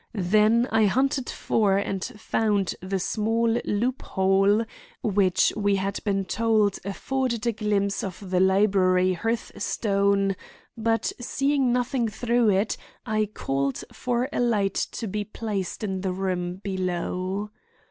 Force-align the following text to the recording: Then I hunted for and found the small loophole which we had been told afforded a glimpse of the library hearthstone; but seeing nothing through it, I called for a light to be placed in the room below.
Then 0.15 0.67
I 0.71 0.85
hunted 0.87 1.29
for 1.29 1.77
and 1.77 2.03
found 2.03 2.73
the 2.81 2.97
small 2.97 3.59
loophole 3.63 4.65
which 5.03 5.53
we 5.55 5.75
had 5.75 5.99
been 6.03 6.25
told 6.25 6.79
afforded 6.83 7.45
a 7.45 7.51
glimpse 7.51 8.03
of 8.03 8.31
the 8.31 8.39
library 8.39 9.13
hearthstone; 9.13 10.35
but 10.75 11.11
seeing 11.19 11.71
nothing 11.71 12.07
through 12.07 12.49
it, 12.49 12.77
I 13.05 13.27
called 13.31 13.83
for 13.93 14.27
a 14.33 14.39
light 14.39 14.73
to 14.93 15.07
be 15.07 15.23
placed 15.23 15.83
in 15.83 16.01
the 16.01 16.13
room 16.13 16.55
below. 16.55 17.51